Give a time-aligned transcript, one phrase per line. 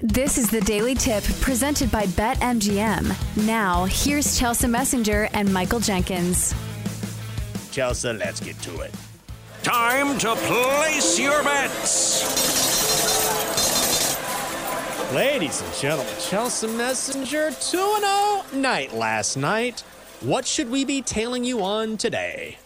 [0.00, 3.46] This is the Daily Tip presented by BetMGM.
[3.46, 6.54] Now, here's Chelsea Messenger and Michael Jenkins.
[7.70, 8.92] Chelsea, let's get to it.
[9.62, 12.22] Time to place your bets.
[15.14, 19.80] Ladies and gentlemen, Chelsea Messenger 2 0 night last night.
[20.20, 22.58] What should we be tailing you on today?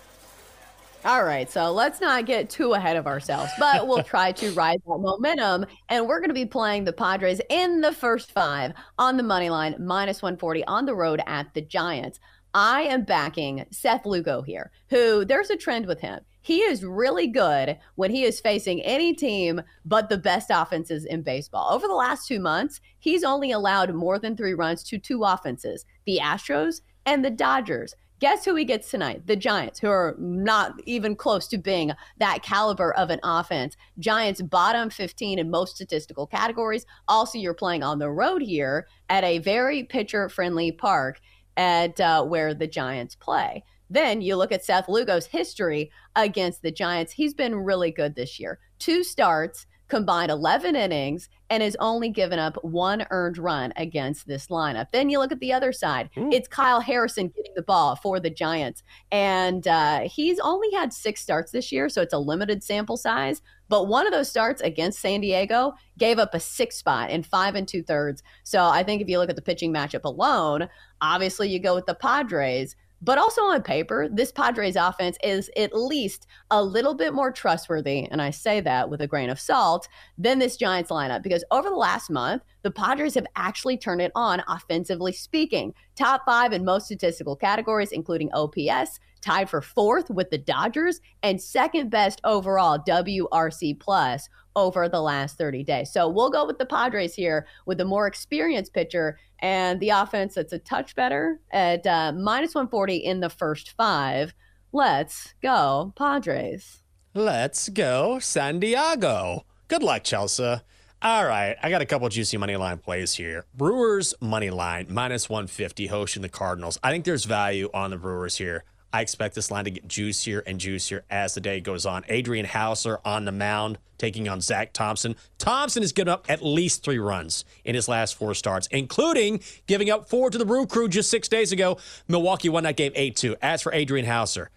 [1.03, 4.83] All right, so let's not get too ahead of ourselves, but we'll try to ride
[4.87, 5.65] that momentum.
[5.89, 9.48] And we're going to be playing the Padres in the first five on the money
[9.48, 12.20] line, minus 140 on the road at the Giants.
[12.52, 16.20] I am backing Seth Lugo here, who there's a trend with him.
[16.42, 21.23] He is really good when he is facing any team but the best offenses in
[21.23, 21.73] baseball.
[21.73, 25.87] Over the last two months, he's only allowed more than three runs to two offenses
[26.05, 27.95] the Astros and the Dodgers.
[28.20, 29.27] Guess who he gets tonight?
[29.27, 33.78] The Giants, who are not even close to being that caliber of an offense.
[33.98, 36.84] Giants bottom 15 in most statistical categories.
[37.09, 41.19] Also, you're playing on the road here at a very pitcher friendly park
[41.56, 43.64] at uh, where the Giants play.
[43.89, 47.12] Then you look at Seth Lugo's history against the Giants.
[47.12, 48.58] He's been really good this year.
[48.78, 54.46] Two starts, combined 11 innings and has only given up one earned run against this
[54.46, 54.86] lineup.
[54.92, 56.08] Then you look at the other side.
[56.16, 56.30] Ooh.
[56.33, 58.83] It's Kyle Harrison getting the ball for the Giants.
[59.11, 63.42] And uh, he's only had six starts this year, so it's a limited sample size.
[63.68, 67.55] But one of those starts against San Diego gave up a six spot in five
[67.55, 68.22] and two thirds.
[68.44, 70.68] So I think if you look at the pitching matchup alone,
[71.00, 72.77] obviously you go with the Padres.
[73.03, 78.07] But also on paper, this Padres offense is at least a little bit more trustworthy,
[78.11, 81.23] and I say that with a grain of salt, than this Giants lineup.
[81.23, 85.75] Because over the last month, the Padres have actually turned it on offensively speaking.
[85.94, 91.41] Top five in most statistical categories, including OPS, tied for fourth with the Dodgers, and
[91.41, 95.92] second best overall WRC plus over the last 30 days.
[95.92, 100.34] So we'll go with the Padres here with a more experienced pitcher and the offense
[100.34, 104.34] that's a touch better at uh, minus 140 in the first five.
[104.72, 106.83] Let's go, Padres.
[107.14, 109.45] Let's go, San Diego.
[109.68, 110.61] Good luck, Chelsea.
[111.02, 113.46] All right, I got a couple juicy money line plays here.
[113.55, 116.78] Brewers money line minus 150 hosting the Cardinals.
[116.83, 118.64] I think there's value on the Brewers here.
[118.92, 122.05] I expect this line to get juicier and juicier as the day goes on.
[122.11, 125.16] Adrian Houser on the mound taking on Zack Thompson.
[125.38, 129.88] Thompson has given up at least three runs in his last four starts, including giving
[129.88, 131.78] up four to the Brew Crew just six days ago.
[132.08, 133.37] Milwaukee won that game 8 2.
[133.40, 134.50] As for Adrian Houser,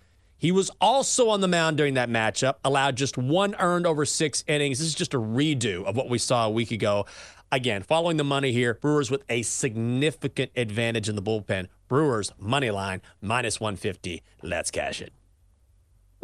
[0.43, 4.43] he was also on the mound during that matchup, allowed just one earned over six
[4.45, 4.79] innings.
[4.79, 7.05] This is just a redo of what we saw a week ago.
[7.53, 11.69] Again, following the money here, Brewers with a significant advantage in the bullpen.
[11.87, 14.21] Brewers money line minus 150.
[14.41, 15.13] Let's cash it.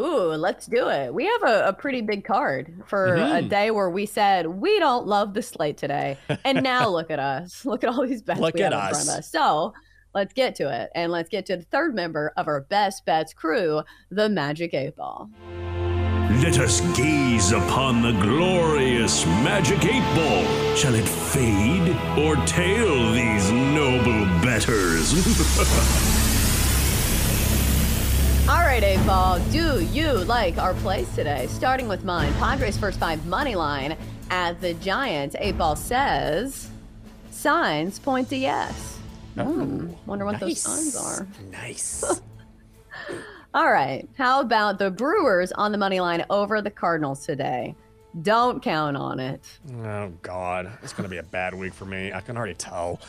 [0.02, 1.14] Ooh, let's do it.
[1.14, 3.36] We have a, a pretty big card for mm-hmm.
[3.38, 6.18] a day where we said we don't love the slate today.
[6.44, 7.66] And now look at us.
[7.66, 8.90] Look at all these bets look we have us.
[8.90, 9.32] in front of us.
[9.32, 9.74] So
[10.14, 10.90] let's get to it.
[10.96, 14.96] And let's get to the third member of our best bets crew, the Magic Eight
[14.96, 15.30] Ball.
[16.42, 20.76] Let us gaze upon the glorious Magic Eight Ball.
[20.76, 25.14] Shall it fade or tail these noble bettors?
[28.50, 31.48] All right, Eight Ball, do you like our plays today?
[31.48, 33.98] Starting with mine, Padres first five money line
[34.30, 35.36] at the Giants.
[35.40, 36.70] Eight Ball says
[37.32, 38.99] signs point to yes.
[39.38, 40.42] Oh, hmm, wonder what nice.
[40.42, 41.28] those signs are.
[41.52, 42.04] Nice.
[43.54, 44.08] All right.
[44.18, 47.76] How about the Brewers on the money line over the Cardinals today?
[48.24, 49.40] Don't count on it.
[49.84, 50.72] Oh, God.
[50.82, 52.12] It's going to be a bad week for me.
[52.12, 53.00] I can already tell.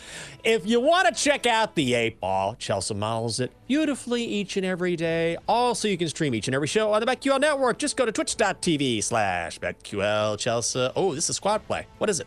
[0.44, 4.66] If you want to check out the eight ball, Chelsea models it beautifully each and
[4.66, 5.38] every day.
[5.48, 7.78] Also, you can stream each and every show on the BetQL network.
[7.78, 10.90] Just go to twitch.tv slash BetQL Chelsea.
[10.94, 11.86] Oh, this is squad play.
[11.96, 12.26] What is it?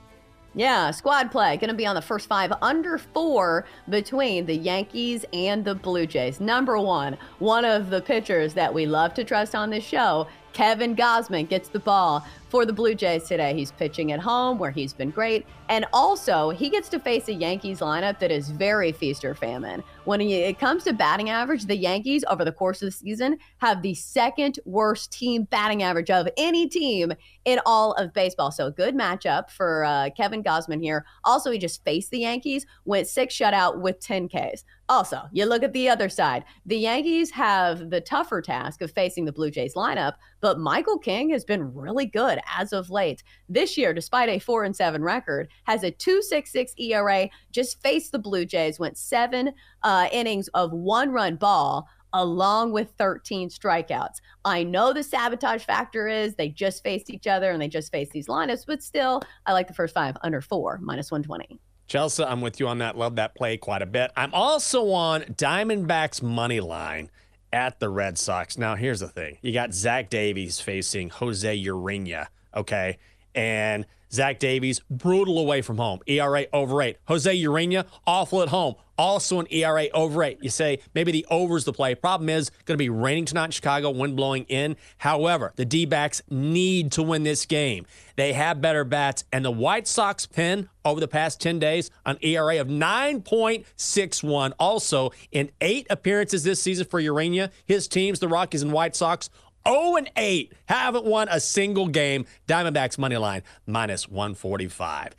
[0.56, 1.58] Yeah, squad play.
[1.58, 6.06] Going to be on the first five under four between the Yankees and the Blue
[6.06, 6.40] Jays.
[6.40, 10.96] Number one, one of the pitchers that we love to trust on this show, Kevin
[10.96, 13.56] Gausman gets the ball for the Blue Jays today.
[13.56, 15.46] He's pitching at home where he's been great.
[15.69, 19.83] And also, he gets to face a Yankees lineup that is very feast or famine.
[20.06, 23.81] When it comes to batting average, the Yankees over the course of the season have
[23.81, 27.13] the second worst team batting average of any team
[27.45, 28.51] in all of baseball.
[28.51, 31.06] So, good matchup for uh, Kevin Gausman here.
[31.24, 34.63] Also, he just faced the Yankees, went six shutout with 10 Ks.
[34.89, 36.44] Also, you look at the other side.
[36.65, 41.30] The Yankees have the tougher task of facing the Blue Jays lineup, but Michael King
[41.30, 43.24] has been really good as of late.
[43.47, 48.19] This year, despite a 4 and 7 record, has a 2.66 ERA, just faced the
[48.19, 49.53] Blue Jays, went 7
[49.83, 54.21] uh, innings of one-run ball along with 13 strikeouts.
[54.45, 58.12] I know the sabotage factor is they just faced each other and they just faced
[58.12, 61.59] these lineups, but still, I like the first five under four, minus 120.
[61.88, 62.97] Chelsea, I'm with you on that.
[62.97, 64.12] Love that play quite a bit.
[64.15, 67.09] I'm also on Diamondbacks money line
[67.51, 68.57] at the Red Sox.
[68.57, 72.97] Now, here's the thing you got Zach Davies facing Jose Urena, okay?
[73.35, 76.00] And Zach Davies, brutal away from home.
[76.06, 76.97] ERA over eight.
[77.06, 78.75] Jose Urena, awful at home.
[78.95, 80.38] Also an ERA over eight.
[80.44, 81.95] You say maybe the over's the play.
[81.95, 84.75] Problem is going to be raining tonight in Chicago, wind blowing in.
[85.00, 87.88] However, the D backs need to win this game.
[88.15, 92.19] They have better bats, and the White Sox pin over the past 10 days an
[92.21, 94.53] ERA of 9.61.
[94.59, 99.31] Also, in eight appearances this season for Urena, his teams, the Rockies and White Sox,
[99.68, 102.25] 0 and 8, haven't won a single game.
[102.48, 105.15] Diamondbacks money line minus 145.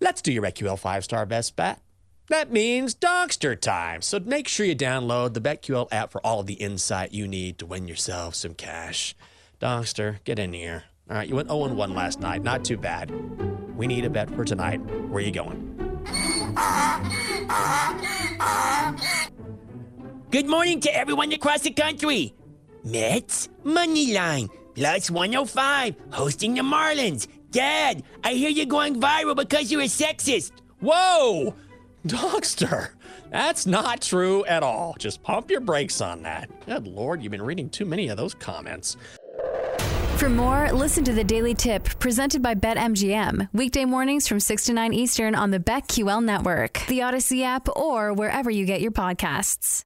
[0.00, 1.80] Let's do your BetQL five star best bet.
[2.28, 4.02] That means Donkster time.
[4.02, 7.58] So make sure you download the BetQL app for all of the insight you need
[7.58, 9.14] to win yourself some cash.
[9.60, 10.84] Donkster, get in here.
[11.10, 12.42] All right, you went 0 1 last night.
[12.42, 13.10] Not too bad.
[13.76, 14.78] We need a bet for tonight.
[15.08, 15.74] Where are you going?
[20.30, 22.34] Good morning to everyone across the country.
[22.84, 27.26] Mets money line plus 105 hosting the Marlins.
[27.50, 30.52] Dad, I hear you're going viral because you're a sexist.
[30.80, 31.54] Whoa!
[32.06, 32.90] Donkster,
[33.30, 34.94] that's not true at all.
[34.98, 36.48] Just pump your brakes on that.
[36.66, 38.96] Good Lord, you've been reading too many of those comments.
[40.16, 43.48] For more, listen to the Daily Tip presented by BetMGM.
[43.52, 48.12] Weekday mornings from 6 to 9 Eastern on the BetQL network, the Audacy app, or
[48.12, 49.84] wherever you get your podcasts.